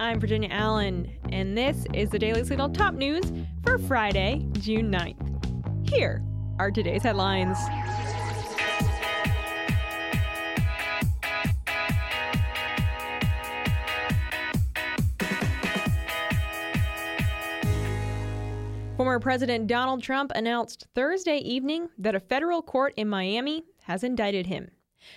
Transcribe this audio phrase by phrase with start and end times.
[0.00, 3.24] I'm Virginia Allen, and this is the Daily Signal top news
[3.64, 5.90] for Friday, June 9th.
[5.90, 6.22] Here
[6.60, 7.58] are today's headlines.
[18.96, 24.46] Former President Donald Trump announced Thursday evening that a federal court in Miami has indicted
[24.46, 24.70] him.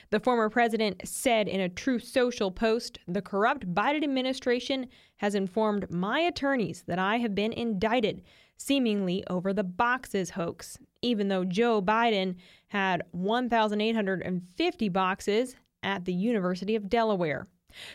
[0.09, 5.89] The former president said in a Truth Social post The corrupt Biden administration has informed
[5.89, 8.23] my attorneys that I have been indicted,
[8.57, 12.35] seemingly over the boxes hoax, even though Joe Biden
[12.67, 17.47] had 1,850 boxes at the University of Delaware.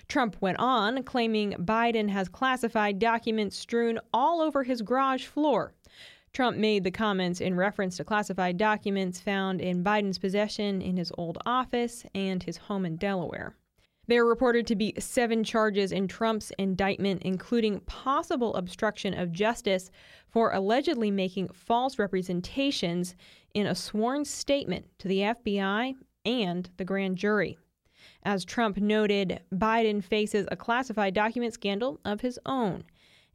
[0.09, 5.75] Trump went on, claiming Biden has classified documents strewn all over his garage floor.
[6.37, 11.11] Trump made the comments in reference to classified documents found in Biden's possession in his
[11.17, 13.57] old office and his home in Delaware.
[14.07, 19.91] There are reported to be seven charges in Trump's indictment, including possible obstruction of justice
[20.29, 23.15] for allegedly making false representations
[23.55, 25.95] in a sworn statement to the FBI
[26.27, 27.57] and the grand jury.
[28.25, 32.85] As Trump noted, Biden faces a classified document scandal of his own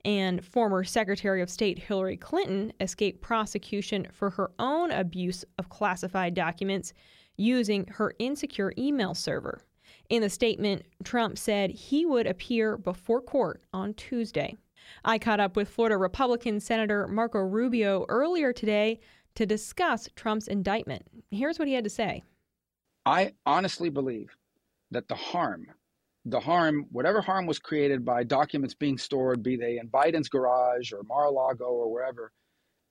[0.06, 6.34] and former Secretary of State Hillary Clinton escaped prosecution for her own abuse of classified
[6.34, 6.94] documents
[7.38, 9.62] using her insecure email server.
[10.10, 14.58] In the statement, Trump said he would appear before court on Tuesday.
[15.06, 19.00] I caught up with Florida Republican Senator Marco Rubio earlier today
[19.36, 21.04] to discuss Trump's indictment.
[21.32, 22.24] Here's what he had to say
[23.06, 24.36] I honestly believe
[24.92, 25.68] that the harm
[26.25, 30.91] the harm, whatever harm was created by documents being stored, be they in Biden's garage
[30.91, 32.31] or Mar-a-Lago or wherever,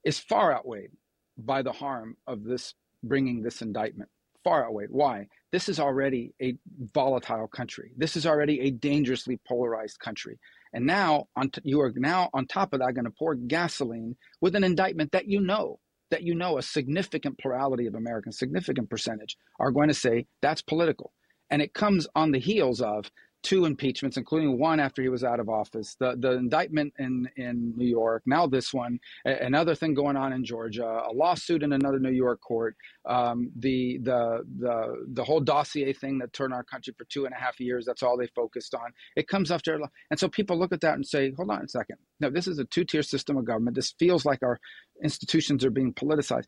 [0.05, 0.91] is far outweighed
[1.39, 4.11] by the harm of this bringing this indictment.
[4.43, 4.91] Far outweighed.
[4.91, 5.27] Why?
[5.53, 6.55] This is already a
[6.95, 7.93] volatile country.
[7.97, 10.39] This is already a dangerously polarized country.
[10.73, 14.17] And now, on t- you are now on top of that going to pour gasoline
[14.41, 15.79] with an indictment that you know
[16.11, 20.63] that you know a significant plurality of Americans, significant percentage, are going to say that's
[20.63, 21.13] political.
[21.51, 23.11] And it comes on the heels of
[23.43, 27.73] two impeachments, including one after he was out of office, the, the indictment in, in
[27.77, 31.99] New York, now this one, another thing going on in Georgia, a lawsuit in another
[31.99, 32.77] New York court,
[33.09, 37.35] um, the, the, the, the whole dossier thing that turned our country for two and
[37.35, 38.93] a half years, that's all they focused on.
[39.17, 39.81] It comes after,
[40.11, 41.97] and so people look at that and say, hold on a second.
[42.21, 43.75] No, this is a two tier system of government.
[43.75, 44.61] This feels like our
[45.03, 46.45] institutions are being politicized.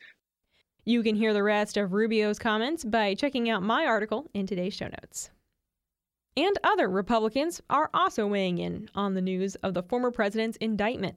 [0.84, 4.74] You can hear the rest of Rubio's comments by checking out my article in today's
[4.74, 5.30] show notes.
[6.36, 11.14] And other Republicans are also weighing in on the news of the former president's indictment.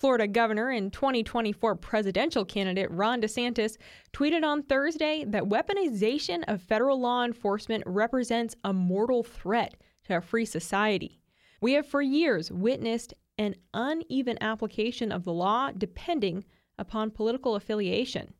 [0.00, 3.76] Florida governor and 2024 presidential candidate Ron DeSantis
[4.12, 9.76] tweeted on Thursday that weaponization of federal law enforcement represents a mortal threat
[10.08, 11.20] to a free society.
[11.60, 16.44] We have for years witnessed an uneven application of the law depending
[16.80, 18.34] upon political affiliation.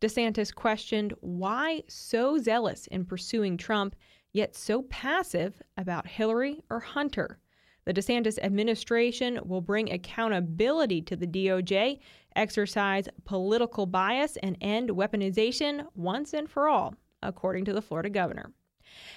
[0.00, 3.94] DeSantis questioned why so zealous in pursuing Trump,
[4.32, 7.38] yet so passive about Hillary or Hunter.
[7.84, 11.98] The DeSantis administration will bring accountability to the DOJ,
[12.36, 18.52] exercise political bias, and end weaponization once and for all, according to the Florida governor.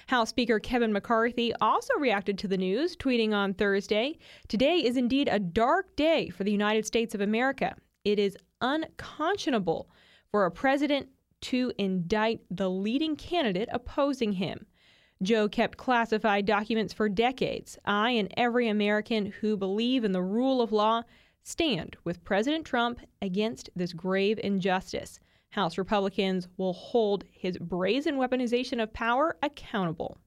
[0.06, 4.18] House Speaker Kevin McCarthy also reacted to the news, tweeting on Thursday
[4.48, 7.74] Today is indeed a dark day for the United States of America.
[8.04, 9.88] It is unconscionable
[10.34, 11.08] for a president
[11.40, 14.66] to indict the leading candidate opposing him.
[15.22, 17.78] Joe kept classified documents for decades.
[17.84, 21.02] I and every American who believe in the rule of law
[21.44, 25.20] stand with President Trump against this grave injustice.
[25.50, 30.18] House Republicans will hold his brazen weaponization of power accountable.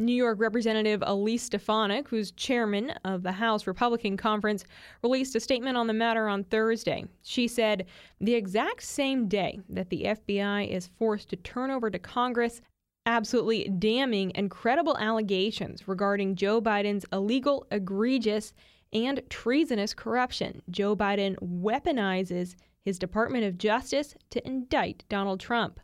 [0.00, 4.64] New York Representative Elise Stefanik, who's chairman of the House Republican Conference,
[5.02, 7.04] released a statement on the matter on Thursday.
[7.22, 7.86] She said,
[8.20, 12.62] The exact same day that the FBI is forced to turn over to Congress
[13.06, 18.52] absolutely damning and credible allegations regarding Joe Biden's illegal, egregious,
[18.92, 25.80] and treasonous corruption, Joe Biden weaponizes his Department of Justice to indict Donald Trump.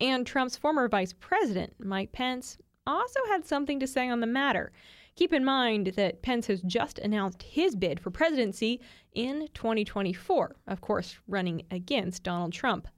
[0.00, 4.72] And Trump's former vice president, Mike Pence, also had something to say on the matter.
[5.14, 8.80] Keep in mind that Pence has just announced his bid for presidency
[9.12, 12.88] in 2024, of course, running against Donald Trump.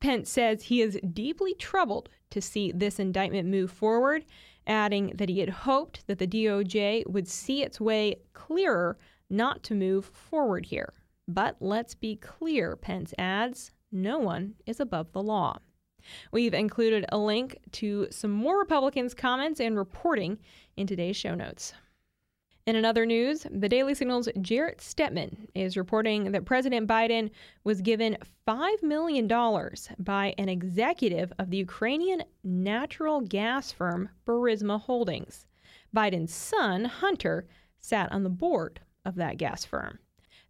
[0.00, 4.24] Pence says he is deeply troubled to see this indictment move forward,
[4.66, 8.98] adding that he had hoped that the DOJ would see its way clearer
[9.30, 10.92] not to move forward here.
[11.26, 15.58] But let's be clear, Pence adds no one is above the law.
[16.32, 20.38] We've included a link to some more Republicans' comments and reporting
[20.76, 21.74] in today's show notes.
[22.66, 27.30] In another news, the Daily Signal's Jarrett Stepman is reporting that President Biden
[27.62, 28.16] was given
[28.48, 29.28] $5 million
[29.98, 35.46] by an executive of the Ukrainian natural gas firm Burisma Holdings.
[35.94, 37.46] Biden's son, Hunter,
[37.80, 39.98] sat on the board of that gas firm.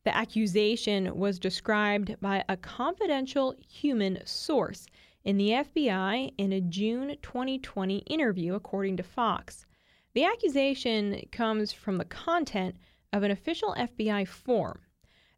[0.04, 4.86] The accusation was described by a confidential human source
[5.24, 9.66] in the FBI in a June 2020 interview, according to Fox.
[10.12, 12.76] The accusation comes from the content
[13.12, 14.80] of an official FBI form.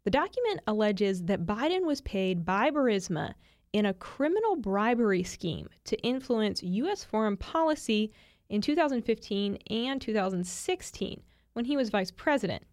[0.03, 3.33] The document alleges that Biden was paid by Burisma
[3.73, 7.03] in a criminal bribery scheme to influence U.S.
[7.03, 8.11] foreign policy
[8.49, 11.21] in 2015 and 2016
[11.53, 12.63] when he was vice president.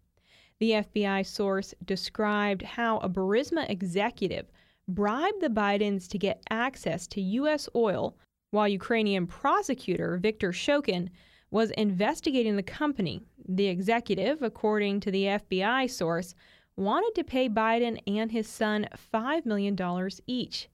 [0.60, 4.46] The FBI source described how a Burisma executive
[4.88, 7.68] bribed the Bidens to get access to U.S.
[7.74, 8.16] oil,
[8.50, 11.08] while Ukrainian prosecutor Viktor Shokin
[11.50, 13.20] was investigating the company.
[13.48, 16.34] The executive, according to the FBI source,
[16.76, 19.78] wanted to pay Biden and his son $5 million
[20.26, 20.68] each.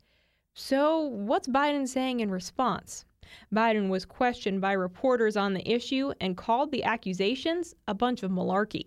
[0.54, 3.04] So, what's Biden saying in response?
[3.54, 8.30] Biden was questioned by reporters on the issue and called the accusations a bunch of
[8.30, 8.86] malarkey.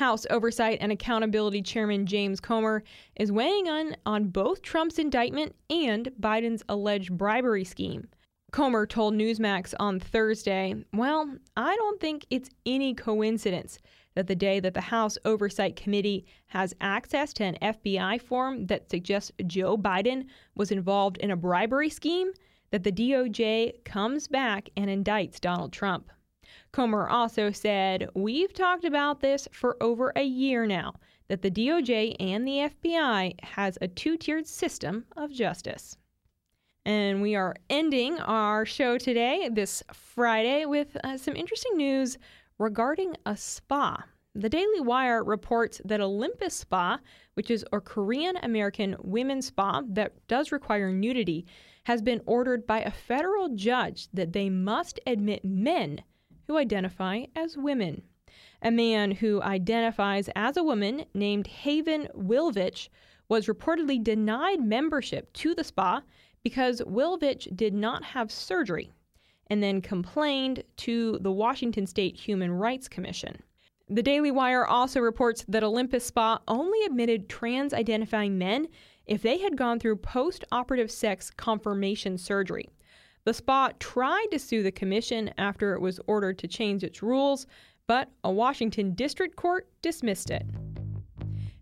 [0.00, 2.82] House Oversight and Accountability Chairman James Comer
[3.16, 8.08] is weighing in on both Trump's indictment and Biden's alleged bribery scheme.
[8.50, 13.76] Comer told Newsmax on Thursday, Well, I don't think it's any coincidence
[14.14, 18.88] that the day that the House Oversight Committee has access to an FBI form that
[18.88, 20.24] suggests Joe Biden
[20.54, 22.30] was involved in a bribery scheme,
[22.70, 26.10] that the DOJ comes back and indicts Donald Trump.
[26.72, 30.94] Comer also said, We've talked about this for over a year now,
[31.28, 35.96] that the DOJ and the FBI has a two tiered system of justice.
[36.84, 42.18] And we are ending our show today, this Friday, with uh, some interesting news
[42.58, 44.04] regarding a spa.
[44.34, 47.00] The Daily Wire reports that Olympus Spa,
[47.34, 51.46] which is a Korean American women's spa that does require nudity,
[51.84, 56.02] has been ordered by a federal judge that they must admit men
[56.50, 58.02] who identify as women.
[58.60, 62.88] A man who identifies as a woman named Haven Wilvich
[63.28, 66.02] was reportedly denied membership to the spa
[66.42, 68.90] because Wilvich did not have surgery
[69.46, 73.40] and then complained to the Washington State Human Rights Commission.
[73.88, 78.66] The Daily Wire also reports that Olympus Spa only admitted trans identifying men
[79.06, 82.68] if they had gone through post operative sex confirmation surgery.
[83.24, 87.46] The spa tried to sue the commission after it was ordered to change its rules,
[87.86, 90.46] but a Washington district court dismissed it.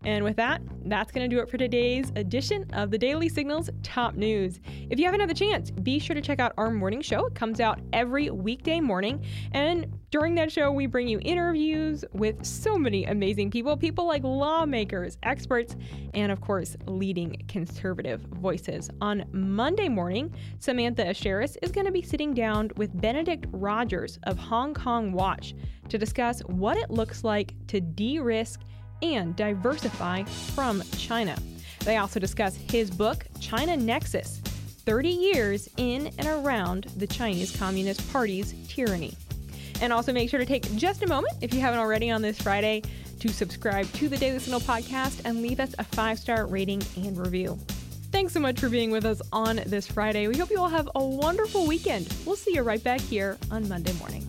[0.05, 3.69] And with that, that's going to do it for today's edition of the Daily Signals
[3.83, 4.61] Top News.
[4.89, 7.25] If you haven't had the chance, be sure to check out our morning show.
[7.25, 9.25] It comes out every weekday morning.
[9.51, 14.23] And during that show, we bring you interviews with so many amazing people people like
[14.23, 15.75] lawmakers, experts,
[16.13, 18.89] and of course, leading conservative voices.
[19.01, 24.37] On Monday morning, Samantha Aschieris is going to be sitting down with Benedict Rogers of
[24.37, 25.53] Hong Kong Watch
[25.89, 28.61] to discuss what it looks like to de risk
[29.01, 31.37] and diversify from China.
[31.85, 34.39] They also discuss his book, China Nexus
[34.85, 39.13] 30 Years in and Around the Chinese Communist Party's Tyranny.
[39.81, 42.41] And also make sure to take just a moment, if you haven't already on this
[42.41, 42.81] Friday,
[43.19, 47.17] to subscribe to the Daily Signal podcast and leave us a five star rating and
[47.17, 47.57] review.
[48.11, 50.27] Thanks so much for being with us on this Friday.
[50.27, 52.13] We hope you all have a wonderful weekend.
[52.25, 54.28] We'll see you right back here on Monday morning.